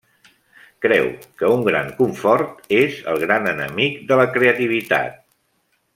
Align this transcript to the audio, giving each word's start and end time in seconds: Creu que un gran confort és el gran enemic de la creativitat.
Creu 0.85 1.09
que 1.41 1.51
un 1.57 1.61
gran 1.67 1.91
confort 1.99 2.73
és 2.79 2.97
el 3.13 3.21
gran 3.27 3.53
enemic 3.55 4.03
de 4.13 4.19
la 4.23 4.29
creativitat. 4.39 5.25